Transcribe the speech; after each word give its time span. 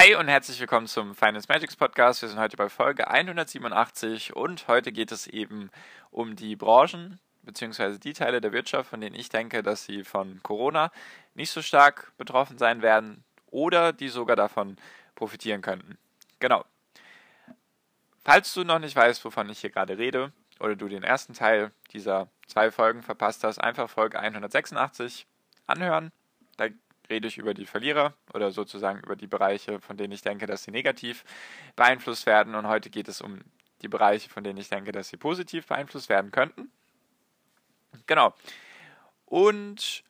Hi 0.00 0.14
und 0.14 0.28
herzlich 0.28 0.58
willkommen 0.58 0.86
zum 0.86 1.14
Finance 1.14 1.46
Magics 1.46 1.76
Podcast. 1.76 2.22
Wir 2.22 2.30
sind 2.30 2.38
heute 2.38 2.56
bei 2.56 2.70
Folge 2.70 3.08
187 3.08 4.34
und 4.34 4.66
heute 4.66 4.92
geht 4.92 5.12
es 5.12 5.26
eben 5.26 5.70
um 6.10 6.36
die 6.36 6.56
Branchen 6.56 7.20
bzw. 7.42 7.98
die 7.98 8.14
Teile 8.14 8.40
der 8.40 8.52
Wirtschaft, 8.52 8.88
von 8.88 9.02
denen 9.02 9.14
ich 9.14 9.28
denke, 9.28 9.62
dass 9.62 9.84
sie 9.84 10.02
von 10.02 10.42
Corona 10.42 10.90
nicht 11.34 11.50
so 11.50 11.60
stark 11.60 12.12
betroffen 12.16 12.56
sein 12.56 12.80
werden 12.80 13.24
oder 13.50 13.92
die 13.92 14.08
sogar 14.08 14.36
davon 14.36 14.78
profitieren 15.16 15.60
könnten. 15.60 15.98
Genau. 16.38 16.64
Falls 18.24 18.54
du 18.54 18.64
noch 18.64 18.78
nicht 18.78 18.96
weißt, 18.96 19.22
wovon 19.26 19.50
ich 19.50 19.58
hier 19.58 19.68
gerade 19.68 19.98
rede 19.98 20.32
oder 20.60 20.76
du 20.76 20.88
den 20.88 21.02
ersten 21.02 21.34
Teil 21.34 21.72
dieser 21.92 22.28
zwei 22.46 22.70
Folgen 22.70 23.02
verpasst 23.02 23.44
hast, 23.44 23.58
einfach 23.58 23.90
Folge 23.90 24.18
186 24.18 25.26
anhören. 25.66 26.10
Da 26.56 26.68
rede 27.10 27.28
ich 27.28 27.38
über 27.38 27.54
die 27.54 27.66
Verlierer 27.66 28.14
oder 28.32 28.50
sozusagen 28.50 29.00
über 29.00 29.16
die 29.16 29.26
Bereiche, 29.26 29.80
von 29.80 29.96
denen 29.96 30.12
ich 30.12 30.22
denke, 30.22 30.46
dass 30.46 30.64
sie 30.64 30.70
negativ 30.70 31.24
beeinflusst 31.76 32.26
werden. 32.26 32.54
Und 32.54 32.68
heute 32.68 32.90
geht 32.90 33.08
es 33.08 33.20
um 33.20 33.40
die 33.82 33.88
Bereiche, 33.88 34.30
von 34.30 34.44
denen 34.44 34.58
ich 34.58 34.68
denke, 34.68 34.92
dass 34.92 35.08
sie 35.08 35.16
positiv 35.16 35.66
beeinflusst 35.66 36.08
werden 36.08 36.30
könnten. 36.30 36.70
Genau. 38.06 38.34
Und 39.26 40.04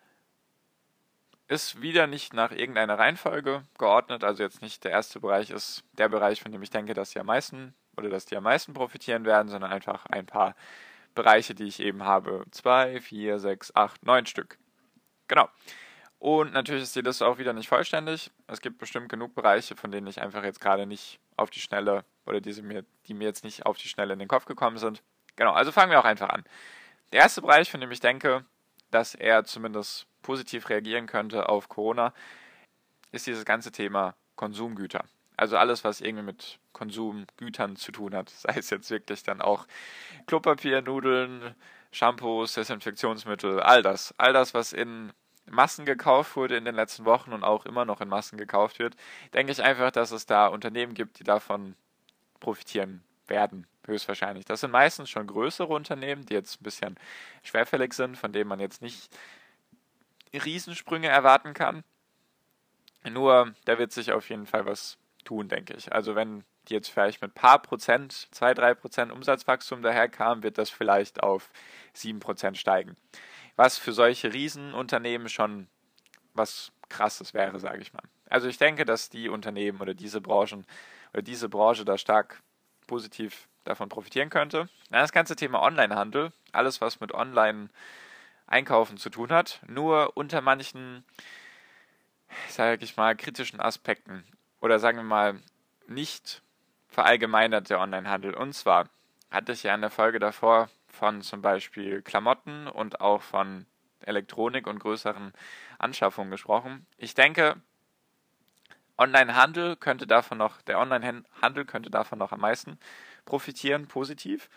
ist 1.49 1.83
wieder 1.83 2.07
nicht 2.07 2.33
nach 2.33 2.53
irgendeiner 2.53 2.99
Reihenfolge 2.99 3.65
geordnet. 3.77 4.23
Also 4.23 4.43
jetzt 4.43 4.63
nicht 4.63 4.85
der 4.85 4.93
erste 4.93 5.19
Bereich 5.19 5.51
ist 5.51 5.83
der 5.95 6.09
Bereich, 6.09 6.41
von 6.41 6.53
dem 6.53 6.63
ich 6.63 6.71
denke, 6.71 6.95
dass 6.95 7.11
sie 7.11 7.19
am 7.19 7.27
meisten 7.27 7.75
oder 7.97 8.09
dass 8.09 8.25
die 8.25 8.37
am 8.37 8.45
meisten 8.45 8.73
profitieren 8.73 9.25
werden, 9.25 9.49
sondern 9.49 9.73
einfach 9.73 10.07
ein 10.07 10.27
paar 10.27 10.55
Bereiche, 11.15 11.57
die 11.57 11.65
ich 11.65 11.81
eben 11.81 12.05
habe. 12.05 12.45
Zwei, 12.53 13.01
vier, 13.01 13.41
sechs, 13.41 13.75
acht, 13.75 14.05
neun 14.07 14.27
Stück. 14.27 14.59
Genau. 15.27 15.49
Und 16.21 16.53
natürlich 16.53 16.83
ist 16.83 16.95
die 16.95 17.01
Liste 17.01 17.27
auch 17.27 17.39
wieder 17.39 17.55
nicht 17.55 17.69
vollständig. 17.69 18.31
Es 18.47 18.61
gibt 18.61 18.77
bestimmt 18.77 19.09
genug 19.09 19.35
Bereiche, 19.35 19.75
von 19.75 19.91
denen 19.91 20.07
ich 20.07 20.21
einfach 20.21 20.45
jetzt 20.45 20.61
gerade 20.61 20.85
nicht 20.85 21.19
auf 21.39 21.49
die 21.49 21.61
Schnelle 21.61 22.05
oder 22.27 22.43
diese 22.43 22.63
mir, 22.63 22.85
die 23.07 23.15
mir 23.15 23.25
jetzt 23.25 23.43
nicht 23.43 23.65
auf 23.65 23.79
die 23.79 23.89
Schnelle 23.89 24.13
in 24.13 24.19
den 24.19 24.29
Kopf 24.29 24.45
gekommen 24.45 24.77
sind. 24.77 25.03
Genau, 25.37 25.53
also 25.53 25.73
fangen 25.73 25.91
wir 25.91 25.99
auch 25.99 26.05
einfach 26.05 26.29
an. 26.29 26.45
Der 27.13 27.23
erste 27.23 27.41
Bereich, 27.41 27.71
von 27.71 27.81
dem 27.81 27.91
ich 27.91 28.01
denke, 28.01 28.45
dass 28.91 29.15
er 29.15 29.45
zumindest 29.45 30.07
positiv 30.21 30.69
reagieren 30.69 31.07
könnte 31.07 31.49
auf 31.49 31.71
Corona, 31.71 32.13
ist 33.13 33.27
dieses 33.27 33.47
ganze 33.47 33.73
Thema 33.73 34.15
Konsumgüter. 34.37 35.05
Also 35.39 35.57
alles, 35.57 35.85
was 35.85 36.03
irgendwie 36.03 36.25
mit 36.25 36.59
Konsumgütern 36.75 37.77
zu 37.77 37.93
tun 37.93 38.15
hat. 38.15 38.29
Sei 38.37 38.57
es 38.59 38.69
jetzt 38.69 38.91
wirklich 38.91 39.23
dann 39.23 39.41
auch 39.41 39.67
Klopapier, 40.27 40.83
Nudeln, 40.83 41.55
Shampoos, 41.93 42.53
Desinfektionsmittel, 42.53 43.61
all 43.61 43.83
das. 43.83 44.15
All 44.19 44.35
das, 44.35 44.53
was 44.53 44.75
in 44.75 45.15
Massen 45.51 45.85
gekauft 45.85 46.37
wurde 46.37 46.57
in 46.57 46.65
den 46.65 46.75
letzten 46.75 47.05
Wochen 47.05 47.33
und 47.33 47.45
auch 47.45 47.67
immer 47.67 47.85
noch 47.85 48.01
in 48.01 48.09
Massen 48.09 48.39
gekauft 48.39 48.79
wird, 48.79 48.97
denke 49.35 49.53
ich 49.53 49.63
einfach, 49.63 49.91
dass 49.91 50.13
es 50.13 50.27
da 50.27 50.47
Unternehmen 50.47 50.95
gibt, 50.95 51.19
die 51.19 51.25
davon 51.25 51.75
profitieren 52.39 53.03
werden, 53.27 53.67
höchstwahrscheinlich. 53.87 54.45
Das 54.45 54.61
sind 54.61 54.71
meistens 54.71 55.11
schon 55.11 55.27
größere 55.27 55.73
Unternehmen, 55.73 56.25
die 56.27 56.35
jetzt 56.35 56.61
ein 56.61 56.65
bisschen 56.65 56.97
schwerfällig 57.43 57.93
sind, 57.95 58.17
von 58.17 58.33
denen 58.33 58.49
man 58.49 58.61
jetzt 58.61 58.81
nicht 58.83 59.11
Riesensprünge 60.33 61.09
erwarten 61.09 61.55
kann. 61.55 61.83
Nur, 63.09 63.55
da 63.65 63.79
wird 63.79 63.93
sich 63.93 64.13
auf 64.13 64.29
jeden 64.29 64.47
Fall 64.47 64.67
was 64.67 64.99
tun, 65.25 65.49
denke 65.49 65.75
ich. 65.75 65.93
Also 65.93 66.15
wenn 66.15 66.45
die 66.69 66.75
jetzt 66.75 66.89
vielleicht 66.89 67.23
mit 67.23 67.35
paar 67.35 67.61
Prozent, 67.61 68.29
zwei, 68.31 68.55
drei 68.55 68.75
Prozent 68.75 69.11
Umsatzwachstum 69.11 69.83
daherkamen, 69.83 70.43
wird 70.43 70.59
das 70.59 70.71
vielleicht 70.71 71.23
auf 71.23 71.51
sieben 71.93 72.21
Prozent 72.21 72.59
steigen 72.59 72.97
was 73.61 73.77
für 73.77 73.93
solche 73.93 74.33
Riesenunternehmen 74.33 75.29
schon 75.29 75.69
was 76.33 76.73
krasses 76.89 77.35
wäre, 77.35 77.61
sage 77.61 77.83
ich 77.83 77.93
mal. 77.93 78.03
Also 78.31 78.49
ich 78.49 78.57
denke, 78.57 78.87
dass 78.87 79.11
die 79.11 79.29
Unternehmen 79.29 79.83
oder 79.83 79.93
diese 79.93 80.23
Branchen 80.23 80.65
oder 81.13 81.21
diese 81.21 81.51
Branche 81.51 81.85
da 81.85 81.99
stark 81.99 82.43
positiv 82.87 83.49
davon 83.65 83.91
profitieren 83.91 84.31
könnte. 84.31 84.71
Das 84.89 85.13
ganze 85.13 85.37
Thema 85.37 85.61
Onlinehandel, 85.61 86.33
alles 86.53 86.81
was 86.81 87.01
mit 87.01 87.13
Online-Einkaufen 87.13 88.97
zu 88.97 89.11
tun 89.11 89.29
hat, 89.29 89.61
nur 89.67 90.17
unter 90.17 90.41
manchen, 90.41 91.05
sage 92.49 92.83
ich 92.83 92.97
mal, 92.97 93.15
kritischen 93.15 93.61
Aspekten 93.61 94.25
oder 94.63 94.79
sagen 94.79 94.97
wir 94.97 95.05
mal 95.05 95.39
nicht 95.87 96.41
verallgemeinert 96.89 97.69
der 97.69 97.79
Onlinehandel. 97.79 98.33
Und 98.33 98.55
zwar 98.55 98.89
hatte 99.31 99.53
ich 99.53 99.65
ja 99.65 99.75
in 99.75 99.83
der 99.83 99.91
Folge 99.91 100.19
davor 100.19 100.71
von 100.93 101.23
zum 101.23 101.43
Beispiel 101.43 102.03
Klamotten 102.03 102.67
und 102.67 103.01
auch 103.01 103.23
von 103.23 103.67
Elektronik 104.01 104.67
und 104.67 104.79
größeren 104.79 105.33
Anschaffungen 105.79 106.31
gesprochen. 106.31 106.87
Ich 106.97 107.15
denke, 107.15 107.57
Online-Handel 108.99 109.77
könnte 109.77 110.07
davon 110.07 110.39
noch, 110.39 110.61
der 110.63 110.79
Online-Handel 110.79 111.65
könnte 111.65 111.91
davon 111.91 112.19
noch 112.19 112.33
am 112.33 112.41
meisten 112.41 112.79
profitieren, 113.25 113.87
positiv. 113.89 114.51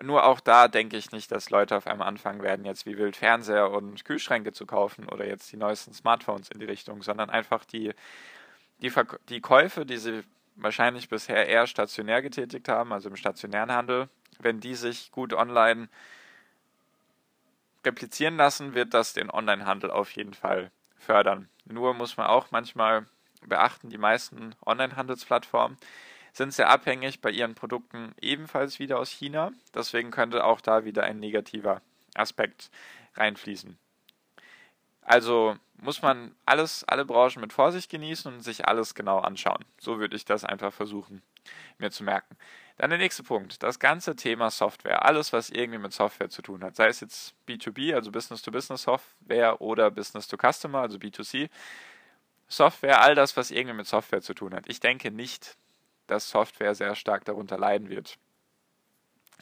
Nur 0.00 0.24
auch 0.24 0.40
da 0.40 0.68
denke 0.68 0.96
ich 0.96 1.12
nicht, 1.12 1.30
dass 1.32 1.50
Leute 1.50 1.76
auf 1.76 1.86
einmal 1.86 2.08
anfangen 2.08 2.42
werden, 2.42 2.64
jetzt 2.64 2.86
wie 2.86 2.96
wild 2.96 3.16
Fernseher 3.16 3.70
und 3.70 4.04
Kühlschränke 4.04 4.52
zu 4.52 4.66
kaufen 4.66 5.08
oder 5.08 5.26
jetzt 5.26 5.52
die 5.52 5.56
neuesten 5.56 5.92
Smartphones 5.92 6.48
in 6.48 6.60
die 6.60 6.66
Richtung, 6.66 7.02
sondern 7.02 7.28
einfach 7.28 7.64
die, 7.64 7.92
die, 8.80 8.90
die 9.28 9.40
Käufe, 9.40 9.84
die 9.84 9.98
sie 9.98 10.22
wahrscheinlich 10.56 11.08
bisher 11.08 11.46
eher 11.46 11.66
stationär 11.66 12.22
getätigt 12.22 12.68
haben, 12.68 12.92
also 12.92 13.08
im 13.08 13.16
stationären 13.16 13.72
Handel, 13.72 14.08
wenn 14.42 14.60
die 14.60 14.74
sich 14.74 15.10
gut 15.12 15.32
online 15.32 15.88
replizieren 17.84 18.36
lassen, 18.36 18.74
wird 18.74 18.94
das 18.94 19.12
den 19.12 19.30
Onlinehandel 19.30 19.90
auf 19.90 20.10
jeden 20.12 20.34
Fall 20.34 20.70
fördern. 20.96 21.48
Nur 21.64 21.94
muss 21.94 22.16
man 22.16 22.26
auch 22.26 22.50
manchmal 22.50 23.06
beachten, 23.46 23.90
die 23.90 23.98
meisten 23.98 24.54
Online-Handelsplattformen 24.64 25.76
sind 26.32 26.54
sehr 26.54 26.70
abhängig 26.70 27.20
bei 27.20 27.30
ihren 27.30 27.54
Produkten 27.54 28.14
ebenfalls 28.20 28.78
wieder 28.78 28.98
aus 28.98 29.10
China. 29.10 29.52
Deswegen 29.74 30.10
könnte 30.10 30.44
auch 30.44 30.60
da 30.60 30.84
wieder 30.84 31.04
ein 31.04 31.18
negativer 31.18 31.82
Aspekt 32.14 32.70
reinfließen. 33.14 33.76
Also 35.02 35.56
muss 35.74 36.00
man 36.00 36.34
alles, 36.46 36.84
alle 36.84 37.04
Branchen 37.04 37.40
mit 37.40 37.52
Vorsicht 37.52 37.90
genießen 37.90 38.32
und 38.32 38.40
sich 38.40 38.66
alles 38.66 38.94
genau 38.94 39.18
anschauen. 39.18 39.64
So 39.78 39.98
würde 39.98 40.16
ich 40.16 40.24
das 40.24 40.44
einfach 40.44 40.72
versuchen, 40.72 41.22
mir 41.78 41.90
zu 41.90 42.04
merken. 42.04 42.36
Dann 42.78 42.90
der 42.90 42.98
nächste 42.98 43.22
Punkt, 43.22 43.62
das 43.62 43.78
ganze 43.78 44.16
Thema 44.16 44.50
Software. 44.50 45.04
Alles, 45.04 45.32
was 45.32 45.50
irgendwie 45.50 45.78
mit 45.78 45.92
Software 45.92 46.30
zu 46.30 46.42
tun 46.42 46.64
hat. 46.64 46.76
Sei 46.76 46.88
es 46.88 47.00
jetzt 47.00 47.34
B2B, 47.46 47.94
also 47.94 48.10
Business-to-Business 48.10 48.82
Software 48.82 49.60
oder 49.60 49.90
Business-to-Customer, 49.90 50.80
also 50.80 50.98
B2C. 50.98 51.48
Software, 52.48 53.00
all 53.00 53.14
das, 53.14 53.36
was 53.36 53.50
irgendwie 53.50 53.76
mit 53.76 53.86
Software 53.86 54.20
zu 54.20 54.34
tun 54.34 54.54
hat. 54.54 54.68
Ich 54.68 54.80
denke 54.80 55.10
nicht, 55.10 55.56
dass 56.06 56.28
Software 56.28 56.74
sehr 56.74 56.94
stark 56.94 57.24
darunter 57.24 57.58
leiden 57.58 57.88
wird. 57.88 58.18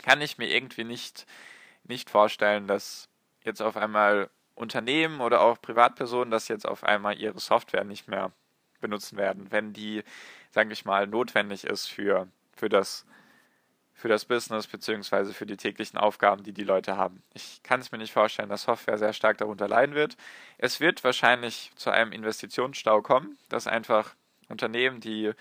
Kann 0.02 0.20
ich 0.20 0.38
mir 0.38 0.48
irgendwie 0.48 0.84
nicht, 0.84 1.26
nicht 1.84 2.08
vorstellen, 2.10 2.66
dass 2.66 3.08
jetzt 3.42 3.62
auf 3.62 3.76
einmal 3.76 4.30
Unternehmen 4.54 5.20
oder 5.20 5.40
auch 5.40 5.60
Privatpersonen 5.60 6.30
das 6.30 6.48
jetzt 6.48 6.66
auf 6.66 6.84
einmal 6.84 7.18
ihre 7.18 7.40
Software 7.40 7.84
nicht 7.84 8.08
mehr 8.08 8.32
benutzen 8.80 9.16
werden, 9.16 9.50
wenn 9.50 9.72
die, 9.72 10.02
sage 10.50 10.72
ich 10.72 10.84
mal, 10.84 11.06
notwendig 11.06 11.64
ist 11.64 11.86
für, 11.86 12.28
für, 12.54 12.68
das, 12.68 13.06
für 14.00 14.08
das 14.08 14.24
Business 14.24 14.66
beziehungsweise 14.66 15.34
für 15.34 15.44
die 15.44 15.58
täglichen 15.58 15.98
Aufgaben, 15.98 16.42
die 16.42 16.52
die 16.52 16.64
Leute 16.64 16.96
haben. 16.96 17.22
Ich 17.34 17.62
kann 17.62 17.80
es 17.80 17.92
mir 17.92 17.98
nicht 17.98 18.14
vorstellen, 18.14 18.48
dass 18.48 18.62
Software 18.62 18.96
sehr 18.96 19.12
stark 19.12 19.36
darunter 19.36 19.68
leiden 19.68 19.94
wird. 19.94 20.16
Es 20.56 20.80
wird 20.80 21.04
wahrscheinlich 21.04 21.70
zu 21.76 21.90
einem 21.90 22.12
Investitionsstau 22.12 23.02
kommen, 23.02 23.36
dass 23.50 23.66
einfach 23.66 24.14
Unternehmen, 24.48 25.00
die 25.00 25.32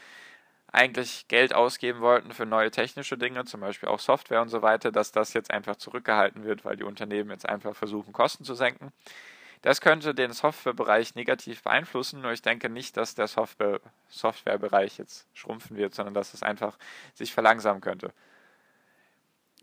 eigentlich 0.72 1.28
Geld 1.30 1.56
ausgeben 1.56 2.02
wollten 2.02 2.34
für 2.34 2.46
neue 2.46 2.70
technische 2.70 3.18
Dinge, 3.18 3.46
zum 3.46 3.62
Beispiel 3.62 3.88
auch 3.88 4.00
Software 4.00 4.42
und 4.42 4.50
so 4.50 4.62
weiter, 4.62 4.92
dass 4.92 5.14
das 5.14 5.34
jetzt 5.34 5.52
einfach 5.52 5.78
zurückgehalten 5.78 6.44
wird, 6.44 6.66
weil 6.66 6.76
die 6.76 6.84
Unternehmen 6.84 7.32
jetzt 7.32 7.48
einfach 7.48 7.76
versuchen, 7.76 8.12
Kosten 8.12 8.44
zu 8.44 8.56
senken. 8.56 8.92
Das 9.62 9.80
könnte 9.80 10.14
den 10.14 10.34
Softwarebereich 10.34 11.16
negativ 11.16 11.64
beeinflussen, 11.64 12.22
nur 12.22 12.34
ich 12.34 12.42
denke 12.42 12.70
nicht, 12.70 12.98
dass 12.98 13.16
der 13.16 13.28
Software, 13.28 13.80
Softwarebereich 14.10 14.98
jetzt 14.98 15.28
schrumpfen 15.34 15.78
wird, 15.78 15.96
sondern 15.96 16.14
dass 16.14 16.34
es 16.34 16.44
einfach 16.44 16.78
sich 17.14 17.34
verlangsamen 17.34 17.82
könnte. 17.82 18.14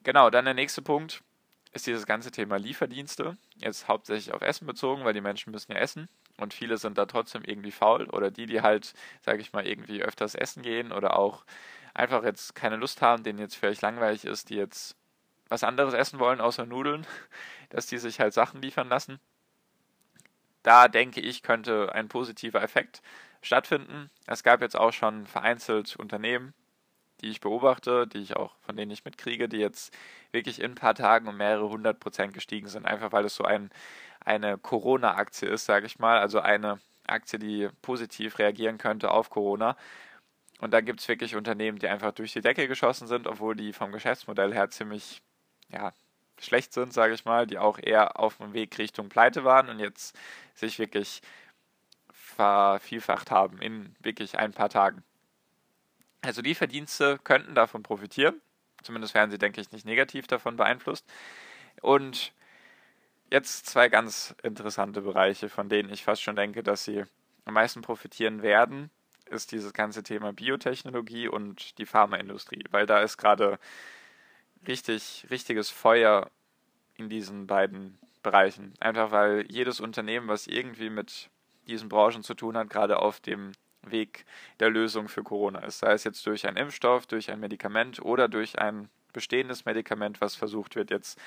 Genau, 0.06 0.30
dann 0.30 0.44
der 0.44 0.54
nächste 0.54 0.82
Punkt 0.82 1.24
ist 1.72 1.88
dieses 1.88 2.06
ganze 2.06 2.30
Thema 2.30 2.60
Lieferdienste. 2.60 3.36
Jetzt 3.56 3.88
hauptsächlich 3.88 4.32
auf 4.32 4.40
Essen 4.40 4.64
bezogen, 4.64 5.04
weil 5.04 5.14
die 5.14 5.20
Menschen 5.20 5.50
müssen 5.50 5.72
ja 5.72 5.78
essen. 5.78 6.08
und 6.38 6.54
viele 6.54 6.76
sind 6.76 6.96
da 6.96 7.06
trotzdem 7.06 7.42
irgendwie 7.42 7.72
faul 7.72 8.08
oder 8.10 8.30
die, 8.30 8.46
die 8.46 8.62
halt, 8.62 8.94
sage 9.22 9.40
ich 9.40 9.52
mal, 9.52 9.66
irgendwie 9.66 10.04
öfters 10.04 10.36
essen 10.36 10.62
gehen 10.62 10.92
oder 10.92 11.18
auch 11.18 11.44
einfach 11.92 12.22
jetzt 12.22 12.54
keine 12.54 12.76
Lust 12.76 13.02
haben, 13.02 13.24
denen 13.24 13.40
jetzt 13.40 13.56
vielleicht 13.56 13.82
langweilig 13.82 14.24
ist, 14.24 14.50
die 14.50 14.54
jetzt 14.54 14.94
was 15.48 15.64
anderes 15.64 15.92
essen 15.92 16.20
wollen 16.20 16.40
außer 16.40 16.66
Nudeln, 16.66 17.04
dass 17.70 17.88
die 17.88 17.98
sich 17.98 18.20
halt 18.20 18.32
Sachen 18.32 18.62
liefern 18.62 18.88
lassen. 18.88 19.18
Da 20.62 20.86
denke 20.86 21.20
ich, 21.20 21.42
könnte 21.42 21.92
ein 21.92 22.06
positiver 22.06 22.62
Effekt 22.62 23.02
stattfinden. 23.42 24.08
Es 24.28 24.44
gab 24.44 24.60
jetzt 24.62 24.76
auch 24.76 24.92
schon 24.92 25.26
vereinzelt 25.26 25.96
Unternehmen, 25.96 26.54
die 27.20 27.28
ich 27.30 27.40
beobachte, 27.40 28.06
die 28.06 28.18
ich 28.18 28.36
auch, 28.36 28.54
von 28.60 28.76
denen 28.76 28.90
ich 28.90 29.04
mitkriege, 29.04 29.48
die 29.48 29.58
jetzt 29.58 29.92
wirklich 30.32 30.60
in 30.60 30.72
ein 30.72 30.74
paar 30.74 30.94
Tagen 30.94 31.28
um 31.28 31.36
mehrere 31.36 31.68
hundert 31.68 32.00
Prozent 32.00 32.32
gestiegen 32.34 32.68
sind, 32.68 32.86
einfach 32.86 33.12
weil 33.12 33.24
es 33.24 33.34
so 33.34 33.44
ein, 33.44 33.70
eine 34.20 34.58
Corona-Aktie 34.58 35.48
ist, 35.48 35.64
sage 35.66 35.86
ich 35.86 35.98
mal, 35.98 36.18
also 36.18 36.40
eine 36.40 36.80
Aktie, 37.06 37.38
die 37.38 37.68
positiv 37.82 38.38
reagieren 38.38 38.78
könnte 38.78 39.10
auf 39.10 39.30
Corona. 39.30 39.76
Und 40.60 40.72
da 40.72 40.80
gibt 40.80 41.00
es 41.00 41.08
wirklich 41.08 41.36
Unternehmen, 41.36 41.78
die 41.78 41.88
einfach 41.88 42.12
durch 42.12 42.32
die 42.32 42.40
Decke 42.40 42.66
geschossen 42.68 43.06
sind, 43.06 43.26
obwohl 43.26 43.54
die 43.54 43.72
vom 43.72 43.92
Geschäftsmodell 43.92 44.52
her 44.54 44.70
ziemlich 44.70 45.22
ja, 45.70 45.92
schlecht 46.40 46.72
sind, 46.72 46.92
sage 46.92 47.14
ich 47.14 47.24
mal, 47.24 47.46
die 47.46 47.58
auch 47.58 47.78
eher 47.78 48.18
auf 48.18 48.38
dem 48.38 48.52
Weg 48.54 48.76
Richtung 48.78 49.08
Pleite 49.08 49.44
waren 49.44 49.68
und 49.68 49.78
jetzt 49.78 50.16
sich 50.54 50.78
wirklich 50.78 51.20
vervielfacht 52.10 53.30
haben 53.30 53.60
in 53.60 53.94
wirklich 54.00 54.38
ein 54.38 54.52
paar 54.52 54.68
Tagen. 54.68 55.02
Also 56.26 56.42
die 56.42 56.54
Verdienste 56.54 57.18
könnten 57.22 57.54
davon 57.54 57.82
profitieren. 57.82 58.40
Zumindest 58.82 59.14
werden 59.14 59.30
sie, 59.30 59.38
denke 59.38 59.60
ich, 59.60 59.70
nicht 59.72 59.86
negativ 59.86 60.26
davon 60.26 60.56
beeinflusst. 60.56 61.06
Und 61.82 62.32
jetzt 63.30 63.66
zwei 63.66 63.88
ganz 63.88 64.34
interessante 64.42 65.02
Bereiche, 65.02 65.48
von 65.48 65.68
denen 65.68 65.90
ich 65.92 66.04
fast 66.04 66.22
schon 66.22 66.36
denke, 66.36 66.62
dass 66.62 66.84
sie 66.84 67.04
am 67.44 67.54
meisten 67.54 67.82
profitieren 67.82 68.42
werden, 68.42 68.90
ist 69.30 69.52
dieses 69.52 69.72
ganze 69.72 70.02
Thema 70.02 70.32
Biotechnologie 70.32 71.28
und 71.28 71.78
die 71.78 71.86
Pharmaindustrie, 71.86 72.64
weil 72.70 72.86
da 72.86 73.00
ist 73.00 73.18
gerade 73.18 73.58
richtig, 74.66 75.26
richtiges 75.30 75.70
Feuer 75.70 76.30
in 76.96 77.08
diesen 77.08 77.46
beiden 77.46 77.98
Bereichen. 78.22 78.74
Einfach 78.80 79.10
weil 79.12 79.46
jedes 79.48 79.80
Unternehmen, 79.80 80.28
was 80.28 80.46
irgendwie 80.46 80.90
mit 80.90 81.30
diesen 81.68 81.88
Branchen 81.88 82.22
zu 82.22 82.34
tun 82.34 82.56
hat, 82.56 82.70
gerade 82.70 82.98
auf 82.98 83.20
dem 83.20 83.52
Weg 83.90 84.24
der 84.60 84.70
Lösung 84.70 85.08
für 85.08 85.22
Corona 85.22 85.60
ist. 85.60 85.80
Sei 85.80 85.92
es 85.92 86.04
jetzt 86.04 86.26
durch 86.26 86.46
einen 86.46 86.56
Impfstoff, 86.56 87.06
durch 87.06 87.30
ein 87.30 87.40
Medikament 87.40 88.00
oder 88.00 88.28
durch 88.28 88.58
ein 88.58 88.88
bestehendes 89.12 89.64
Medikament, 89.64 90.20
was 90.20 90.34
versucht 90.34 90.76
wird 90.76 90.90
jetzt 90.90 91.18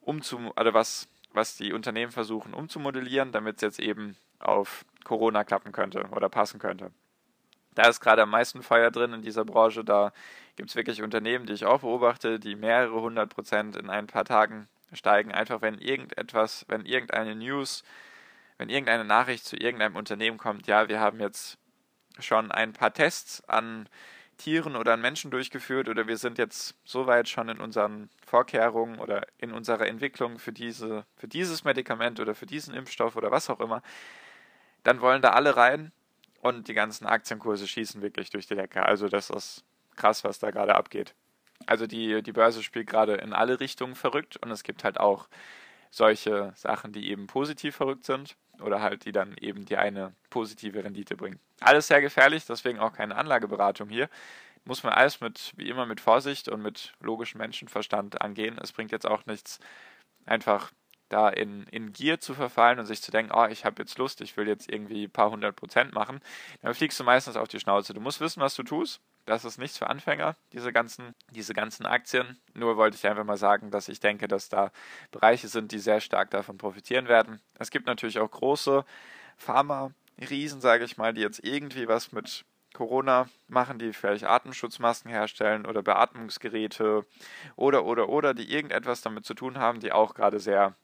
umzu 0.00 0.52
oder 0.56 0.72
was, 0.72 1.08
was 1.32 1.56
die 1.56 1.72
Unternehmen 1.72 2.12
versuchen 2.12 2.54
umzumodellieren, 2.54 3.32
damit 3.32 3.56
es 3.56 3.62
jetzt 3.62 3.80
eben 3.80 4.16
auf 4.38 4.84
Corona 5.04 5.44
klappen 5.44 5.72
könnte 5.72 6.08
oder 6.12 6.28
passen 6.28 6.58
könnte. 6.58 6.90
Da 7.74 7.88
ist 7.88 8.00
gerade 8.00 8.22
am 8.22 8.30
meisten 8.30 8.62
Feuer 8.62 8.90
drin 8.90 9.12
in 9.12 9.22
dieser 9.22 9.44
Branche. 9.44 9.84
Da 9.84 10.12
gibt 10.56 10.70
es 10.70 10.76
wirklich 10.76 11.02
Unternehmen, 11.02 11.46
die 11.46 11.52
ich 11.52 11.66
auch 11.66 11.80
beobachte, 11.80 12.40
die 12.40 12.56
mehrere 12.56 13.00
hundert 13.00 13.34
Prozent 13.34 13.76
in 13.76 13.90
ein 13.90 14.06
paar 14.06 14.24
Tagen 14.24 14.68
steigen, 14.92 15.32
einfach 15.32 15.60
wenn 15.60 15.78
irgendetwas, 15.78 16.64
wenn 16.68 16.86
irgendeine 16.86 17.34
News 17.34 17.84
wenn 18.58 18.68
irgendeine 18.68 19.04
Nachricht 19.04 19.44
zu 19.44 19.56
irgendeinem 19.56 19.96
Unternehmen 19.96 20.38
kommt, 20.38 20.66
ja, 20.66 20.88
wir 20.88 21.00
haben 21.00 21.20
jetzt 21.20 21.58
schon 22.18 22.50
ein 22.50 22.72
paar 22.72 22.92
Tests 22.92 23.46
an 23.48 23.88
Tieren 24.38 24.76
oder 24.76 24.94
an 24.94 25.00
Menschen 25.00 25.30
durchgeführt 25.30 25.88
oder 25.88 26.06
wir 26.06 26.18
sind 26.18 26.38
jetzt 26.38 26.74
soweit 26.84 27.28
schon 27.28 27.48
in 27.48 27.60
unseren 27.60 28.10
Vorkehrungen 28.24 28.98
oder 28.98 29.26
in 29.38 29.52
unserer 29.52 29.86
Entwicklung 29.86 30.38
für 30.38 30.52
diese, 30.52 31.06
für 31.16 31.28
dieses 31.28 31.64
Medikament 31.64 32.20
oder 32.20 32.34
für 32.34 32.46
diesen 32.46 32.74
Impfstoff 32.74 33.16
oder 33.16 33.30
was 33.30 33.48
auch 33.48 33.60
immer, 33.60 33.82
dann 34.84 35.00
wollen 35.00 35.22
da 35.22 35.30
alle 35.30 35.56
rein 35.56 35.90
und 36.40 36.68
die 36.68 36.74
ganzen 36.74 37.06
Aktienkurse 37.06 37.66
schießen 37.66 38.02
wirklich 38.02 38.30
durch 38.30 38.46
die 38.46 38.54
Decke. 38.54 38.84
Also 38.84 39.08
das 39.08 39.30
ist 39.30 39.64
krass, 39.96 40.22
was 40.22 40.38
da 40.38 40.50
gerade 40.50 40.74
abgeht. 40.74 41.14
Also 41.64 41.86
die, 41.86 42.22
die 42.22 42.32
Börse 42.32 42.62
spielt 42.62 42.86
gerade 42.86 43.14
in 43.14 43.32
alle 43.32 43.58
Richtungen 43.58 43.94
verrückt 43.94 44.36
und 44.36 44.50
es 44.50 44.62
gibt 44.62 44.84
halt 44.84 45.00
auch 45.00 45.28
solche 45.90 46.52
Sachen, 46.56 46.92
die 46.92 47.10
eben 47.10 47.26
positiv 47.26 47.76
verrückt 47.76 48.04
sind 48.04 48.36
oder 48.60 48.80
halt 48.80 49.04
die 49.04 49.12
dann 49.12 49.36
eben 49.38 49.64
die 49.64 49.76
eine 49.76 50.14
positive 50.30 50.82
Rendite 50.82 51.16
bringen. 51.16 51.40
Alles 51.60 51.86
sehr 51.86 52.00
gefährlich, 52.00 52.46
deswegen 52.46 52.78
auch 52.78 52.92
keine 52.92 53.16
Anlageberatung 53.16 53.88
hier. 53.88 54.08
Muss 54.64 54.82
man 54.82 54.92
alles 54.92 55.20
mit, 55.20 55.52
wie 55.56 55.68
immer, 55.68 55.86
mit 55.86 56.00
Vorsicht 56.00 56.48
und 56.48 56.60
mit 56.60 56.92
logischem 57.00 57.38
Menschenverstand 57.38 58.20
angehen. 58.20 58.58
Es 58.60 58.72
bringt 58.72 58.90
jetzt 58.90 59.06
auch 59.06 59.24
nichts, 59.26 59.60
einfach 60.24 60.72
da 61.08 61.28
in, 61.28 61.64
in 61.64 61.92
Gier 61.92 62.20
zu 62.20 62.34
verfallen 62.34 62.78
und 62.78 62.86
sich 62.86 63.02
zu 63.02 63.10
denken, 63.10 63.32
oh, 63.34 63.46
ich 63.46 63.64
habe 63.64 63.82
jetzt 63.82 63.98
Lust, 63.98 64.20
ich 64.20 64.36
will 64.36 64.48
jetzt 64.48 64.70
irgendwie 64.70 65.04
ein 65.04 65.10
paar 65.10 65.30
hundert 65.30 65.56
Prozent 65.56 65.92
machen. 65.92 66.20
Dann 66.62 66.74
fliegst 66.74 66.98
du 66.98 67.04
meistens 67.04 67.36
auf 67.36 67.48
die 67.48 67.60
Schnauze. 67.60 67.94
Du 67.94 68.00
musst 68.00 68.20
wissen, 68.20 68.40
was 68.40 68.54
du 68.54 68.62
tust 68.62 69.00
das 69.26 69.44
ist 69.44 69.58
nichts 69.58 69.76
für 69.76 69.90
Anfänger, 69.90 70.36
diese 70.52 70.72
ganzen, 70.72 71.14
diese 71.30 71.52
ganzen 71.52 71.84
Aktien. 71.84 72.38
Nur 72.54 72.76
wollte 72.76 72.96
ich 72.96 73.06
einfach 73.06 73.24
mal 73.24 73.36
sagen, 73.36 73.70
dass 73.70 73.88
ich 73.88 74.00
denke, 74.00 74.28
dass 74.28 74.48
da 74.48 74.70
Bereiche 75.10 75.48
sind, 75.48 75.72
die 75.72 75.80
sehr 75.80 76.00
stark 76.00 76.30
davon 76.30 76.58
profitieren 76.58 77.08
werden. 77.08 77.40
Es 77.58 77.70
gibt 77.70 77.86
natürlich 77.86 78.20
auch 78.20 78.30
große 78.30 78.84
Pharma-Riesen, 79.36 80.60
sage 80.60 80.84
ich 80.84 80.96
mal, 80.96 81.12
die 81.12 81.22
jetzt 81.22 81.44
irgendwie 81.44 81.88
was 81.88 82.12
mit 82.12 82.44
Corona 82.72 83.28
machen, 83.48 83.78
die 83.78 83.92
vielleicht 83.92 84.24
Atemschutzmasken 84.24 85.10
herstellen 85.10 85.66
oder 85.66 85.82
Beatmungsgeräte 85.82 87.04
oder, 87.56 87.84
oder, 87.84 88.08
oder, 88.08 88.32
die 88.32 88.52
irgendetwas 88.52 89.00
damit 89.00 89.24
zu 89.24 89.34
tun 89.34 89.58
haben, 89.58 89.80
die 89.80 89.92
auch 89.92 90.14
gerade 90.14 90.38
sehr 90.38 90.76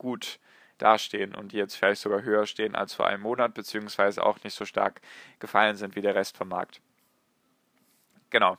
gut 0.00 0.40
dastehen 0.78 1.34
und 1.34 1.52
die 1.52 1.58
jetzt 1.58 1.76
vielleicht 1.76 2.00
sogar 2.00 2.22
höher 2.22 2.46
stehen 2.46 2.74
als 2.74 2.94
vor 2.94 3.06
einem 3.06 3.22
Monat, 3.22 3.54
beziehungsweise 3.54 4.24
auch 4.24 4.42
nicht 4.42 4.54
so 4.54 4.64
stark 4.64 5.00
gefallen 5.38 5.76
sind 5.76 5.94
wie 5.94 6.00
der 6.00 6.14
Rest 6.14 6.36
vom 6.36 6.48
Markt. 6.48 6.80
Genau. 8.30 8.56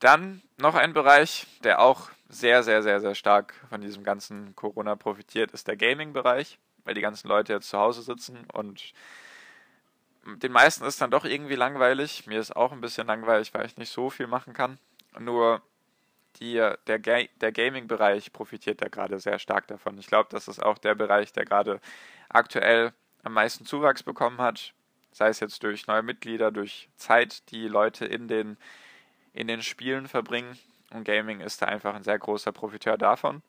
Dann 0.00 0.42
noch 0.58 0.74
ein 0.74 0.92
Bereich, 0.92 1.46
der 1.64 1.80
auch 1.80 2.10
sehr, 2.28 2.62
sehr, 2.62 2.82
sehr, 2.82 3.00
sehr 3.00 3.14
stark 3.14 3.54
von 3.70 3.80
diesem 3.80 4.04
ganzen 4.04 4.54
Corona 4.54 4.96
profitiert, 4.96 5.52
ist 5.52 5.66
der 5.66 5.76
Gaming-Bereich, 5.76 6.58
weil 6.84 6.94
die 6.94 7.00
ganzen 7.00 7.28
Leute 7.28 7.54
jetzt 7.54 7.70
zu 7.70 7.78
Hause 7.78 8.02
sitzen 8.02 8.46
und 8.52 8.92
den 10.26 10.52
meisten 10.52 10.84
ist 10.84 11.00
dann 11.00 11.10
doch 11.10 11.24
irgendwie 11.24 11.54
langweilig. 11.54 12.26
Mir 12.26 12.40
ist 12.40 12.54
auch 12.56 12.72
ein 12.72 12.80
bisschen 12.80 13.06
langweilig, 13.06 13.52
weil 13.52 13.66
ich 13.66 13.76
nicht 13.76 13.90
so 13.90 14.10
viel 14.10 14.26
machen 14.26 14.54
kann. 14.54 14.78
Nur 15.18 15.62
die, 16.40 16.54
der, 16.86 16.98
Ga 16.98 17.22
der 17.40 17.52
Gaming-Bereich 17.52 18.32
profitiert 18.32 18.82
da 18.82 18.88
gerade 18.88 19.18
sehr 19.18 19.38
stark 19.38 19.66
davon. 19.68 19.98
Ich 19.98 20.06
glaube, 20.06 20.28
das 20.30 20.48
ist 20.48 20.62
auch 20.62 20.78
der 20.78 20.94
Bereich, 20.94 21.32
der 21.32 21.44
gerade 21.44 21.80
aktuell 22.28 22.92
am 23.22 23.34
meisten 23.34 23.64
Zuwachs 23.64 24.02
bekommen 24.02 24.38
hat 24.38 24.74
sei 25.14 25.28
es 25.28 25.40
jetzt 25.40 25.62
durch 25.62 25.86
neue 25.86 26.02
Mitglieder, 26.02 26.50
durch 26.50 26.88
Zeit, 26.96 27.50
die 27.50 27.68
Leute 27.68 28.04
in 28.04 28.28
den, 28.28 28.56
in 29.32 29.46
den 29.46 29.62
Spielen 29.62 30.08
verbringen. 30.08 30.58
Und 30.90 31.04
Gaming 31.04 31.40
ist 31.40 31.62
da 31.62 31.66
einfach 31.66 31.94
ein 31.94 32.02
sehr 32.02 32.18
großer 32.18 32.52
Profiteur 32.52 32.98
davon. 32.98 33.42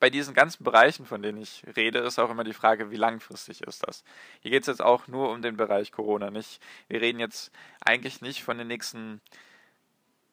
Bei 0.00 0.08
diesen 0.10 0.32
ganzen 0.32 0.62
Bereichen, 0.62 1.04
von 1.04 1.22
denen 1.22 1.42
ich 1.42 1.64
rede, 1.76 1.98
ist 1.98 2.20
auch 2.20 2.30
immer 2.30 2.44
die 2.44 2.52
Frage, 2.52 2.92
wie 2.92 2.96
langfristig 2.96 3.62
ist 3.62 3.86
das. 3.86 4.04
Hier 4.40 4.52
geht 4.52 4.62
es 4.62 4.68
jetzt 4.68 4.82
auch 4.82 5.08
nur 5.08 5.30
um 5.30 5.42
den 5.42 5.56
Bereich 5.56 5.90
Corona. 5.90 6.30
Nicht, 6.30 6.62
wir 6.86 7.00
reden 7.00 7.18
jetzt 7.18 7.50
eigentlich 7.80 8.20
nicht 8.20 8.44
von 8.44 8.58
den 8.58 8.68
nächsten 8.68 9.20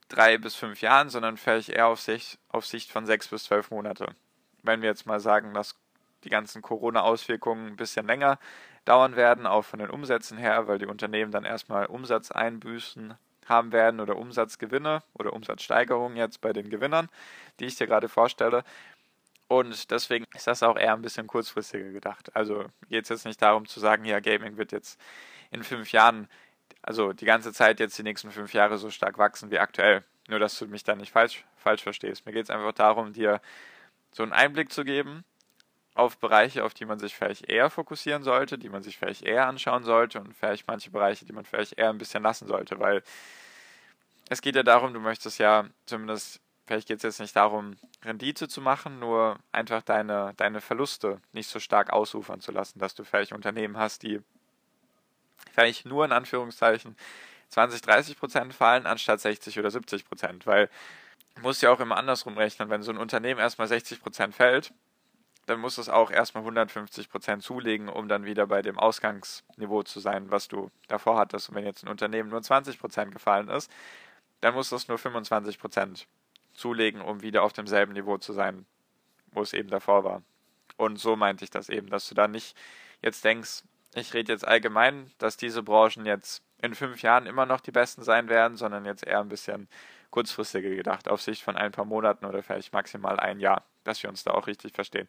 drei 0.07 0.37
bis 0.37 0.55
fünf 0.55 0.81
Jahren, 0.81 1.09
sondern 1.09 1.37
vielleicht 1.37 1.69
eher 1.69 1.87
auf 1.87 1.99
Sicht, 1.99 2.39
auf 2.49 2.65
Sicht 2.65 2.91
von 2.91 3.05
sechs 3.05 3.27
bis 3.27 3.45
zwölf 3.45 3.71
Monate. 3.71 4.15
Wenn 4.63 4.81
wir 4.81 4.89
jetzt 4.89 5.05
mal 5.05 5.19
sagen, 5.19 5.53
dass 5.53 5.75
die 6.23 6.29
ganzen 6.29 6.61
Corona-Auswirkungen 6.61 7.67
ein 7.67 7.75
bisschen 7.75 8.07
länger 8.07 8.39
dauern 8.83 9.15
werden, 9.15 9.47
auch 9.47 9.63
von 9.63 9.79
den 9.79 9.89
Umsätzen 9.89 10.37
her, 10.37 10.67
weil 10.67 10.77
die 10.77 10.85
Unternehmen 10.85 11.31
dann 11.31 11.45
erstmal 11.45 11.85
Umsatzeinbüßen 11.87 13.15
haben 13.47 13.71
werden 13.71 13.99
oder 13.99 14.15
Umsatzgewinne 14.15 15.03
oder 15.13 15.33
Umsatzsteigerungen 15.33 16.17
jetzt 16.17 16.41
bei 16.41 16.53
den 16.53 16.69
Gewinnern, 16.69 17.09
die 17.59 17.65
ich 17.65 17.75
dir 17.75 17.87
gerade 17.87 18.09
vorstelle. 18.09 18.63
Und 19.47 19.91
deswegen 19.91 20.25
ist 20.35 20.47
das 20.47 20.63
auch 20.63 20.77
eher 20.77 20.93
ein 20.93 21.03
bisschen 21.03 21.27
kurzfristiger 21.27 21.91
gedacht. 21.91 22.35
Also 22.35 22.65
geht 22.89 23.03
es 23.03 23.09
jetzt 23.09 23.25
nicht 23.25 23.41
darum 23.41 23.67
zu 23.67 23.79
sagen, 23.79 24.05
ja, 24.05 24.19
Gaming 24.19 24.57
wird 24.57 24.71
jetzt 24.71 24.99
in 25.51 25.63
fünf 25.63 25.91
Jahren, 25.91 26.27
also 26.85 27.13
die 27.13 27.25
ganze 27.25 27.51
Zeit 27.51 27.79
jetzt 27.79 27.97
die 27.97 28.03
nächsten 28.03 28.29
fünf 28.29 28.53
Jahre 28.53 28.77
so 28.77 28.91
stark 28.91 29.17
wachsen 29.17 29.49
wie 29.49 29.57
aktuell. 29.57 30.03
Nur, 30.27 30.37
dass 30.37 30.57
du 30.59 30.67
mich 30.67 30.83
da 30.83 30.95
nicht 30.95 31.11
falsch, 31.11 31.43
falsch 31.57 31.81
verstehst. 31.81 32.27
Mir 32.27 32.31
geht 32.31 32.43
es 32.43 32.49
einfach 32.51 32.73
darum, 32.73 33.11
dir 33.11 33.41
so 34.11 34.21
einen 34.21 34.33
Einblick 34.33 34.71
zu 34.71 34.83
geben, 34.83 35.23
auf 35.95 36.17
Bereiche, 36.19 36.63
auf 36.63 36.75
die 36.75 36.85
man 36.85 36.99
sich 36.99 37.15
vielleicht 37.15 37.49
eher 37.49 37.71
fokussieren 37.71 38.21
sollte, 38.21 38.59
die 38.59 38.69
man 38.69 38.83
sich 38.83 38.97
vielleicht 38.97 39.23
eher 39.23 39.47
anschauen 39.47 39.83
sollte 39.83 40.19
und 40.19 40.35
vielleicht 40.35 40.67
manche 40.67 40.91
Bereiche, 40.91 41.25
die 41.25 41.33
man 41.33 41.45
vielleicht 41.45 41.73
eher 41.73 41.89
ein 41.89 41.97
bisschen 41.97 42.21
lassen 42.21 42.47
sollte, 42.47 42.79
weil 42.79 43.01
es 44.29 44.41
geht 44.41 44.55
ja 44.55 44.63
darum, 44.63 44.93
du 44.93 44.99
möchtest 44.99 45.39
ja 45.39 45.65
zumindest, 45.87 46.39
vielleicht 46.67 46.87
geht 46.87 46.97
es 46.97 47.03
jetzt 47.03 47.19
nicht 47.19 47.35
darum, 47.35 47.77
Rendite 48.03 48.47
zu 48.47 48.61
machen, 48.61 48.99
nur 48.99 49.39
einfach 49.51 49.81
deine, 49.81 50.33
deine 50.37 50.61
Verluste 50.61 51.19
nicht 51.31 51.49
so 51.49 51.59
stark 51.59 51.91
ausufern 51.91 52.41
zu 52.41 52.51
lassen, 52.51 52.77
dass 52.77 52.93
du 52.93 53.03
vielleicht 53.03 53.31
Unternehmen 53.31 53.77
hast, 53.77 54.03
die 54.03 54.21
vielleicht 55.51 55.85
nur 55.85 56.05
in 56.05 56.11
Anführungszeichen 56.11 56.95
20, 57.49 57.81
30 57.81 58.19
Prozent 58.19 58.53
fallen, 58.53 58.85
anstatt 58.85 59.21
60 59.21 59.59
oder 59.59 59.71
70 59.71 60.05
Prozent, 60.05 60.45
weil 60.45 60.69
du 61.35 61.41
musst 61.41 61.61
ja 61.61 61.71
auch 61.71 61.79
immer 61.79 61.97
andersrum 61.97 62.37
rechnen, 62.37 62.69
wenn 62.69 62.81
so 62.81 62.91
ein 62.91 62.97
Unternehmen 62.97 63.39
erstmal 63.39 63.67
60 63.67 64.01
Prozent 64.01 64.35
fällt, 64.35 64.73
dann 65.45 65.59
musst 65.59 65.77
du 65.77 65.81
es 65.81 65.89
auch 65.89 66.09
erstmal 66.09 66.43
150% 66.43 67.39
zulegen, 67.39 67.87
um 67.87 68.07
dann 68.07 68.25
wieder 68.25 68.47
bei 68.47 68.61
dem 68.61 68.79
Ausgangsniveau 68.79 69.83
zu 69.83 69.99
sein, 69.99 70.31
was 70.31 70.47
du 70.47 70.71
davor 70.87 71.17
hattest. 71.17 71.49
Und 71.49 71.55
wenn 71.55 71.65
jetzt 71.65 71.83
ein 71.83 71.89
Unternehmen 71.89 72.29
nur 72.29 72.39
20% 72.39 73.11
gefallen 73.11 73.49
ist, 73.49 73.71
dann 74.41 74.55
musst 74.55 74.71
du 74.71 74.75
es 74.75 74.87
nur 74.87 74.97
25% 74.97 76.05
zulegen, 76.53 77.01
um 77.01 77.21
wieder 77.21 77.43
auf 77.43 77.53
demselben 77.53 77.93
Niveau 77.93 78.17
zu 78.17 78.33
sein, 78.33 78.65
wo 79.31 79.41
es 79.41 79.53
eben 79.53 79.69
davor 79.69 80.03
war. 80.03 80.23
Und 80.77 80.97
so 80.97 81.15
meinte 81.15 81.43
ich 81.43 81.51
das 81.51 81.69
eben, 81.69 81.89
dass 81.89 82.07
du 82.09 82.15
dann 82.15 82.31
nicht 82.31 82.57
jetzt 83.01 83.23
denkst, 83.23 83.63
ich 83.95 84.13
rede 84.13 84.31
jetzt 84.31 84.47
allgemein, 84.47 85.11
dass 85.17 85.37
diese 85.37 85.63
Branchen 85.63 86.05
jetzt 86.05 86.43
in 86.61 86.75
fünf 86.75 87.01
Jahren 87.01 87.25
immer 87.25 87.45
noch 87.45 87.61
die 87.61 87.71
besten 87.71 88.03
sein 88.03 88.29
werden, 88.29 88.57
sondern 88.57 88.85
jetzt 88.85 89.05
eher 89.05 89.19
ein 89.19 89.29
bisschen 89.29 89.67
kurzfristiger 90.09 90.69
gedacht, 90.69 91.09
auf 91.09 91.21
Sicht 91.21 91.41
von 91.41 91.57
ein 91.57 91.71
paar 91.71 91.85
Monaten 91.85 92.25
oder 92.25 92.43
vielleicht 92.43 92.73
maximal 92.73 93.19
ein 93.19 93.39
Jahr, 93.39 93.63
dass 93.83 94.01
wir 94.03 94.09
uns 94.09 94.23
da 94.23 94.31
auch 94.31 94.47
richtig 94.47 94.73
verstehen. 94.73 95.07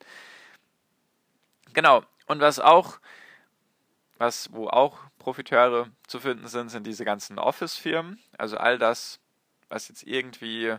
Genau, 1.75 2.03
und 2.27 2.41
was 2.41 2.61
auch, 2.61 2.99
was, 4.19 4.53
wo 4.53 4.69
auch 4.69 4.99
Profiteure 5.19 5.89
zu 6.07 6.21
finden 6.21 6.47
sind, 6.47 6.71
sind 6.71 6.87
diese 6.87 7.05
ganzen 7.05 7.39
Office-Firmen. 7.39 8.21
Also 8.39 8.57
all 8.57 8.79
das, 8.79 9.21
was 9.69 9.89
jetzt 9.89 10.05
irgendwie 10.05 10.77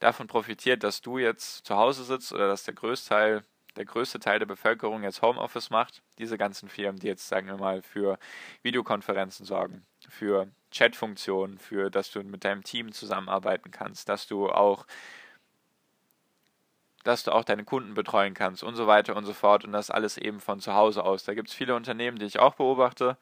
davon 0.00 0.26
profitiert, 0.26 0.82
dass 0.82 1.02
du 1.02 1.18
jetzt 1.18 1.66
zu 1.66 1.76
Hause 1.76 2.04
sitzt 2.04 2.32
oder 2.32 2.48
dass 2.48 2.64
der 2.64 2.74
Größteil 2.74 3.44
der 3.76 3.84
größte 3.84 4.20
Teil 4.20 4.38
der 4.38 4.46
Bevölkerung 4.46 5.02
jetzt 5.02 5.22
Homeoffice 5.22 5.70
macht, 5.70 6.02
diese 6.18 6.38
ganzen 6.38 6.68
Firmen, 6.68 6.98
die 7.00 7.06
jetzt, 7.06 7.28
sagen 7.28 7.46
wir 7.46 7.56
mal, 7.56 7.82
für 7.82 8.18
Videokonferenzen 8.62 9.44
sorgen, 9.44 9.84
für 10.08 10.48
Chatfunktionen, 10.72 11.58
für 11.58 11.90
dass 11.90 12.10
du 12.10 12.22
mit 12.22 12.44
deinem 12.44 12.62
Team 12.62 12.92
zusammenarbeiten 12.92 13.70
kannst, 13.70 14.08
dass 14.08 14.26
du 14.26 14.48
auch 14.48 14.86
dass 17.04 17.22
du 17.22 17.32
auch 17.32 17.44
deine 17.44 17.64
Kunden 17.64 17.92
betreuen 17.92 18.32
kannst 18.32 18.62
und 18.62 18.76
so 18.76 18.86
weiter 18.86 19.14
und 19.14 19.26
so 19.26 19.34
fort 19.34 19.64
und 19.64 19.72
das 19.72 19.90
alles 19.90 20.16
eben 20.16 20.40
von 20.40 20.60
zu 20.60 20.72
Hause 20.72 21.04
aus. 21.04 21.24
Da 21.24 21.34
gibt 21.34 21.48
es 21.48 21.54
viele 21.54 21.74
Unternehmen, 21.74 22.18
die 22.18 22.24
ich 22.24 22.38
auch 22.38 22.54
beobachte, 22.54 23.18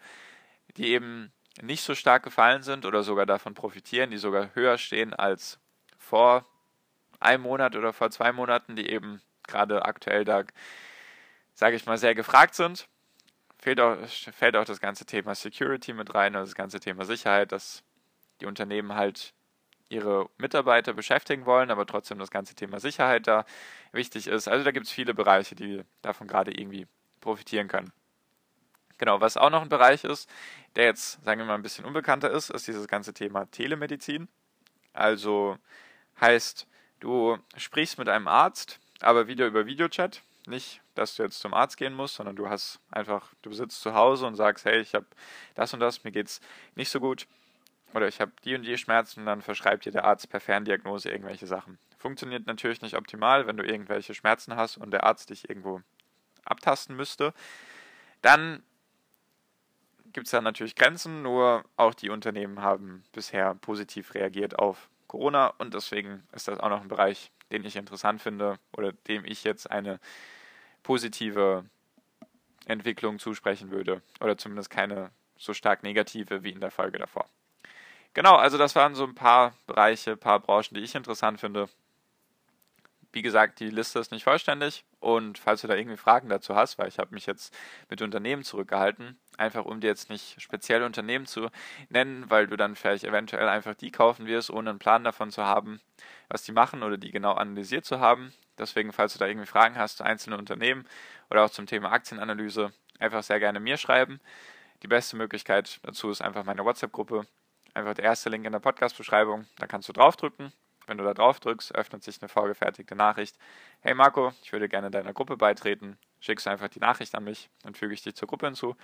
die 0.76 0.92
eben 0.92 1.32
nicht 1.60 1.82
so 1.82 1.96
stark 1.96 2.22
gefallen 2.22 2.62
sind 2.62 2.86
oder 2.86 3.02
sogar 3.02 3.26
davon 3.26 3.54
profitieren, 3.54 4.10
die 4.10 4.18
sogar 4.18 4.54
höher 4.54 4.78
stehen 4.78 5.12
als 5.12 5.58
vor 5.98 6.46
einem 7.20 7.42
Monat 7.42 7.76
oder 7.76 7.92
vor 7.92 8.10
zwei 8.10 8.32
Monaten, 8.32 8.76
die 8.76 8.88
eben 8.88 9.20
gerade 9.52 9.84
aktuell 9.84 10.24
da, 10.24 10.44
sage 11.54 11.76
ich 11.76 11.86
mal, 11.86 11.98
sehr 11.98 12.14
gefragt 12.14 12.54
sind. 12.54 12.88
Fehlt 13.58 13.80
auch, 13.80 13.96
fällt 14.06 14.56
auch 14.56 14.64
das 14.64 14.80
ganze 14.80 15.06
Thema 15.06 15.34
Security 15.34 15.92
mit 15.92 16.14
rein, 16.14 16.34
also 16.34 16.50
das 16.50 16.56
ganze 16.56 16.80
Thema 16.80 17.04
Sicherheit, 17.04 17.52
dass 17.52 17.84
die 18.40 18.46
Unternehmen 18.46 18.94
halt 18.94 19.34
ihre 19.88 20.28
Mitarbeiter 20.38 20.94
beschäftigen 20.94 21.46
wollen, 21.46 21.70
aber 21.70 21.86
trotzdem 21.86 22.18
das 22.18 22.30
ganze 22.30 22.54
Thema 22.54 22.80
Sicherheit 22.80 23.26
da 23.26 23.44
wichtig 23.92 24.26
ist. 24.26 24.48
Also 24.48 24.64
da 24.64 24.72
gibt 24.72 24.86
es 24.86 24.92
viele 24.92 25.14
Bereiche, 25.14 25.54
die 25.54 25.82
davon 26.00 26.26
gerade 26.26 26.50
irgendwie 26.50 26.86
profitieren 27.20 27.68
können. 27.68 27.92
Genau, 28.98 29.20
was 29.20 29.36
auch 29.36 29.50
noch 29.50 29.62
ein 29.62 29.68
Bereich 29.68 30.04
ist, 30.04 30.30
der 30.76 30.84
jetzt, 30.84 31.22
sagen 31.24 31.40
wir 31.40 31.44
mal, 31.44 31.54
ein 31.54 31.62
bisschen 31.62 31.84
unbekannter 31.84 32.30
ist, 32.30 32.50
ist 32.50 32.66
dieses 32.66 32.88
ganze 32.88 33.12
Thema 33.12 33.50
Telemedizin. 33.50 34.28
Also 34.92 35.58
heißt, 36.20 36.66
du 37.00 37.38
sprichst 37.56 37.98
mit 37.98 38.08
einem 38.08 38.28
Arzt, 38.28 38.80
aber 39.04 39.26
wieder 39.26 39.46
über 39.46 39.66
Videochat. 39.66 40.22
Nicht, 40.46 40.80
dass 40.94 41.14
du 41.14 41.22
jetzt 41.22 41.38
zum 41.38 41.54
Arzt 41.54 41.76
gehen 41.76 41.94
musst, 41.94 42.16
sondern 42.16 42.34
du 42.34 42.48
hast 42.48 42.80
einfach, 42.90 43.32
du 43.42 43.52
sitzt 43.52 43.80
zu 43.80 43.94
Hause 43.94 44.26
und 44.26 44.34
sagst, 44.34 44.64
hey, 44.64 44.80
ich 44.80 44.94
habe 44.94 45.06
das 45.54 45.72
und 45.72 45.80
das, 45.80 46.02
mir 46.02 46.10
geht's 46.10 46.40
nicht 46.74 46.90
so 46.90 46.98
gut 46.98 47.26
oder 47.94 48.08
ich 48.08 48.20
habe 48.20 48.32
die 48.44 48.54
und 48.54 48.62
die 48.62 48.76
Schmerzen 48.78 49.20
und 49.20 49.26
dann 49.26 49.42
verschreibt 49.42 49.84
dir 49.84 49.92
der 49.92 50.04
Arzt 50.04 50.28
per 50.28 50.40
Ferndiagnose 50.40 51.10
irgendwelche 51.10 51.46
Sachen. 51.46 51.78
Funktioniert 51.98 52.46
natürlich 52.46 52.82
nicht 52.82 52.96
optimal, 52.96 53.46
wenn 53.46 53.56
du 53.56 53.64
irgendwelche 53.64 54.14
Schmerzen 54.14 54.56
hast 54.56 54.76
und 54.76 54.90
der 54.90 55.04
Arzt 55.04 55.30
dich 55.30 55.48
irgendwo 55.48 55.82
abtasten 56.44 56.96
müsste. 56.96 57.32
Dann 58.22 58.62
gibt 60.12 60.26
es 60.26 60.30
da 60.32 60.40
natürlich 60.40 60.74
Grenzen, 60.74 61.22
nur 61.22 61.64
auch 61.76 61.94
die 61.94 62.10
Unternehmen 62.10 62.60
haben 62.60 63.04
bisher 63.12 63.54
positiv 63.54 64.14
reagiert 64.14 64.58
auf 64.58 64.88
Corona 65.06 65.48
und 65.58 65.74
deswegen 65.74 66.26
ist 66.32 66.48
das 66.48 66.58
auch 66.58 66.68
noch 66.68 66.80
ein 66.80 66.88
Bereich, 66.88 67.30
den 67.52 67.64
ich 67.64 67.76
interessant 67.76 68.20
finde 68.20 68.58
oder 68.76 68.92
dem 68.92 69.24
ich 69.24 69.44
jetzt 69.44 69.70
eine 69.70 70.00
positive 70.82 71.64
Entwicklung 72.66 73.18
zusprechen 73.18 73.70
würde 73.70 74.02
oder 74.20 74.36
zumindest 74.36 74.70
keine 74.70 75.10
so 75.36 75.52
stark 75.52 75.82
negative 75.82 76.42
wie 76.44 76.50
in 76.50 76.60
der 76.60 76.70
Folge 76.70 76.98
davor. 76.98 77.26
Genau, 78.14 78.36
also 78.36 78.58
das 78.58 78.76
waren 78.76 78.94
so 78.94 79.04
ein 79.04 79.14
paar 79.14 79.54
Bereiche, 79.66 80.12
ein 80.12 80.18
paar 80.18 80.40
Branchen, 80.40 80.74
die 80.74 80.80
ich 80.80 80.94
interessant 80.94 81.40
finde. 81.40 81.68
Wie 83.12 83.22
gesagt, 83.22 83.60
die 83.60 83.68
Liste 83.68 83.98
ist 83.98 84.10
nicht 84.10 84.24
vollständig 84.24 84.84
und 84.98 85.38
falls 85.38 85.60
du 85.60 85.68
da 85.68 85.74
irgendwie 85.74 85.98
Fragen 85.98 86.30
dazu 86.30 86.54
hast, 86.54 86.78
weil 86.78 86.88
ich 86.88 86.98
habe 86.98 87.14
mich 87.14 87.26
jetzt 87.26 87.54
mit 87.90 88.00
Unternehmen 88.00 88.42
zurückgehalten, 88.42 89.18
einfach 89.36 89.66
um 89.66 89.80
dir 89.80 89.88
jetzt 89.88 90.08
nicht 90.08 90.40
spezielle 90.40 90.86
Unternehmen 90.86 91.26
zu 91.26 91.50
nennen, 91.90 92.30
weil 92.30 92.46
du 92.46 92.56
dann 92.56 92.74
vielleicht 92.74 93.04
eventuell 93.04 93.48
einfach 93.48 93.74
die 93.74 93.90
kaufen 93.90 94.26
wirst, 94.26 94.50
ohne 94.50 94.70
einen 94.70 94.78
Plan 94.78 95.04
davon 95.04 95.30
zu 95.30 95.44
haben, 95.44 95.80
was 96.28 96.42
die 96.42 96.52
machen 96.52 96.82
oder 96.82 96.96
die 96.96 97.10
genau 97.10 97.32
analysiert 97.32 97.84
zu 97.84 98.00
haben. 98.00 98.32
Deswegen, 98.58 98.92
falls 98.92 99.12
du 99.12 99.18
da 99.18 99.26
irgendwie 99.26 99.46
Fragen 99.46 99.76
hast 99.76 99.98
zu 99.98 100.04
einzelnen 100.04 100.38
Unternehmen 100.38 100.86
oder 101.28 101.44
auch 101.44 101.50
zum 101.50 101.66
Thema 101.66 101.92
Aktienanalyse, 101.92 102.72
einfach 102.98 103.22
sehr 103.22 103.40
gerne 103.40 103.60
mir 103.60 103.76
schreiben. 103.76 104.20
Die 104.82 104.88
beste 104.88 105.16
Möglichkeit 105.16 105.80
dazu 105.82 106.10
ist 106.10 106.22
einfach 106.22 106.44
meine 106.44 106.64
WhatsApp-Gruppe. 106.64 107.26
Einfach 107.74 107.94
der 107.94 108.04
erste 108.04 108.30
Link 108.30 108.46
in 108.46 108.52
der 108.52 108.60
Podcast-Beschreibung. 108.60 109.46
Da 109.58 109.66
kannst 109.66 109.88
du 109.88 109.92
draufdrücken. 109.92 110.52
Wenn 110.86 110.98
du 110.98 111.04
da 111.04 111.14
drauf 111.14 111.40
drückst, 111.40 111.74
öffnet 111.74 112.02
sich 112.02 112.20
eine 112.20 112.28
vorgefertigte 112.28 112.94
Nachricht. 112.94 113.36
Hey 113.80 113.94
Marco, 113.94 114.32
ich 114.42 114.52
würde 114.52 114.68
gerne 114.68 114.90
deiner 114.90 115.12
Gruppe 115.12 115.36
beitreten. 115.36 115.98
Schickst 116.20 116.46
einfach 116.46 116.68
die 116.68 116.80
Nachricht 116.80 117.14
an 117.14 117.24
mich, 117.24 117.50
dann 117.62 117.74
füge 117.74 117.94
ich 117.94 118.02
dich 118.02 118.14
zur 118.14 118.28
Gruppe 118.28 118.46
hinzu. 118.46 118.76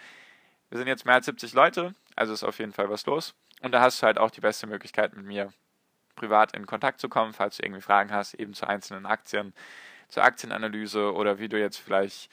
Wir 0.70 0.78
sind 0.78 0.88
jetzt 0.88 1.06
mehr 1.06 1.14
als 1.14 1.26
70 1.26 1.54
Leute, 1.54 1.94
also 2.16 2.32
ist 2.32 2.44
auf 2.44 2.58
jeden 2.58 2.72
Fall 2.72 2.90
was 2.90 3.06
los. 3.06 3.34
Und 3.62 3.72
da 3.72 3.80
hast 3.80 4.02
du 4.02 4.06
halt 4.06 4.18
auch 4.18 4.30
die 4.30 4.40
beste 4.40 4.66
Möglichkeit, 4.66 5.16
mit 5.16 5.24
mir 5.24 5.52
privat 6.14 6.54
in 6.56 6.66
Kontakt 6.66 7.00
zu 7.00 7.08
kommen, 7.08 7.32
falls 7.32 7.56
du 7.56 7.62
irgendwie 7.62 7.80
Fragen 7.80 8.12
hast, 8.12 8.34
eben 8.34 8.54
zu 8.54 8.66
einzelnen 8.66 9.06
Aktien, 9.06 9.54
zur 10.08 10.24
Aktienanalyse 10.24 11.12
oder 11.14 11.38
wie 11.38 11.48
du 11.48 11.58
jetzt 11.58 11.78
vielleicht 11.78 12.30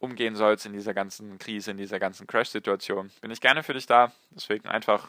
umgehen 0.00 0.36
sollst 0.36 0.66
in 0.66 0.72
dieser 0.72 0.94
ganzen 0.94 1.38
Krise, 1.38 1.70
in 1.70 1.78
dieser 1.78 1.98
ganzen 1.98 2.26
Crash-Situation. 2.26 3.10
Bin 3.20 3.30
ich 3.30 3.40
gerne 3.40 3.62
für 3.62 3.72
dich 3.72 3.86
da. 3.86 4.12
Deswegen 4.30 4.68
einfach 4.68 5.08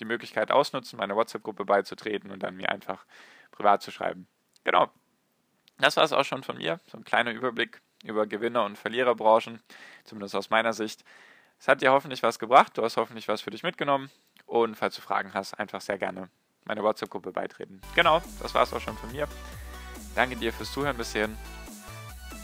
die 0.00 0.04
Möglichkeit 0.04 0.50
ausnutzen, 0.50 0.98
meiner 0.98 1.16
WhatsApp-Gruppe 1.16 1.64
beizutreten 1.64 2.30
und 2.30 2.42
dann 2.42 2.56
mir 2.56 2.70
einfach 2.70 3.04
privat 3.50 3.82
zu 3.82 3.90
schreiben. 3.90 4.26
Genau. 4.64 4.90
Das 5.78 5.96
war 5.96 6.04
es 6.04 6.12
auch 6.12 6.24
schon 6.24 6.42
von 6.42 6.58
mir. 6.58 6.80
So 6.86 6.98
ein 6.98 7.04
kleiner 7.04 7.30
Überblick 7.32 7.80
über 8.04 8.26
Gewinner- 8.26 8.64
und 8.64 8.76
Verliererbranchen, 8.76 9.60
zumindest 10.04 10.34
aus 10.34 10.50
meiner 10.50 10.72
Sicht. 10.72 11.04
Es 11.60 11.68
hat 11.68 11.82
dir 11.82 11.92
hoffentlich 11.92 12.22
was 12.22 12.38
gebracht, 12.38 12.76
du 12.78 12.82
hast 12.82 12.96
hoffentlich 12.96 13.26
was 13.28 13.40
für 13.40 13.50
dich 13.50 13.62
mitgenommen 13.62 14.10
und 14.46 14.76
falls 14.76 14.94
du 14.94 15.02
Fragen 15.02 15.34
hast, 15.34 15.54
einfach 15.54 15.80
sehr 15.80 15.98
gerne 15.98 16.30
meiner 16.64 16.82
WhatsApp-Gruppe 16.82 17.32
beitreten. 17.32 17.80
Genau, 17.94 18.22
das 18.40 18.54
war 18.54 18.62
es 18.62 18.72
auch 18.72 18.80
schon 18.80 18.96
von 18.96 19.10
mir. 19.10 19.26
Danke 20.14 20.36
dir 20.36 20.52
fürs 20.52 20.72
Zuhören 20.72 20.96
bis 20.96 21.12
hierhin 21.12 21.36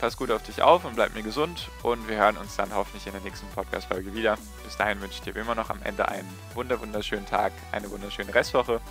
pass 0.05 0.19
gut 0.19 0.31
auf 0.31 0.43
dich 0.43 0.61
auf 0.61 0.85
und 0.85 0.97
bleib 0.97 1.15
mir 1.15 1.23
gesund 1.23 1.71
und 1.83 2.07
wir 2.07 2.19
hören 2.19 2.37
uns 2.37 2.57
dann 2.57 2.75
hoffentlich 2.75 3.07
in 3.07 3.13
der 3.13 3.23
nächsten 3.23 3.47
Podcast-Folge 3.55 4.13
wieder. 4.13 4.37
Bis 4.63 4.77
dahin 4.77 5.01
wünsche 5.01 5.15
ich 5.15 5.23
dir 5.23 5.35
immer 5.35 5.55
noch 5.55 5.71
am 5.71 5.81
Ende 5.83 6.07
einen 6.07 6.29
wunder 6.53 6.79
wunderschönen 6.79 7.25
Tag, 7.25 7.53
eine 7.73 7.91
wunderschöne 7.91 8.35
Restwoche. 8.35 8.83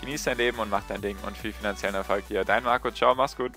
Genieß 0.00 0.24
dein 0.24 0.38
Leben 0.38 0.58
und 0.60 0.70
mach 0.70 0.84
dein 0.88 1.02
Ding 1.02 1.18
und 1.26 1.36
viel 1.36 1.52
finanziellen 1.52 1.96
Erfolg 1.96 2.26
dir. 2.28 2.46
Dein 2.46 2.64
Marco, 2.64 2.90
ciao, 2.90 3.14
mach's 3.14 3.36
gut. 3.36 3.52